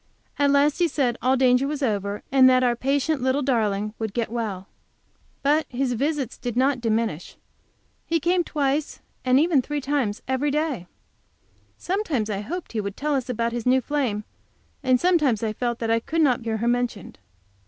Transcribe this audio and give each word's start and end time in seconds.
At 0.39 0.49
last 0.49 0.79
he 0.79 0.87
said 0.87 1.15
all 1.21 1.37
danger 1.37 1.67
was 1.67 1.83
over, 1.83 2.23
and 2.31 2.49
that 2.49 2.63
our 2.63 2.75
patient 2.75 3.21
little 3.21 3.43
darling 3.43 3.93
would 3.99 4.15
get 4.15 4.31
well. 4.31 4.67
But 5.43 5.67
his 5.69 5.93
visits 5.93 6.39
did 6.39 6.57
not 6.57 6.81
diminish; 6.81 7.35
he 8.07 8.19
came 8.19 8.43
twice 8.43 8.99
and 9.23 9.37
three 9.63 9.79
times 9.79 10.23
every 10.27 10.49
day. 10.49 10.87
Sometimes 11.77 12.31
I 12.31 12.39
hoped 12.41 12.71
he 12.71 12.81
would 12.81 12.97
tell 12.97 13.13
us 13.13 13.29
about 13.29 13.51
his 13.51 13.67
new 13.67 13.79
flame, 13.79 14.23
and 14.81 14.99
sometimes 14.99 15.43
I 15.43 15.53
felt 15.53 15.77
that 15.77 15.91
I 15.91 15.99
could 15.99 16.21
not 16.23 16.41
hear 16.43 16.57
her 16.57 16.67
mentioned. 16.67 17.19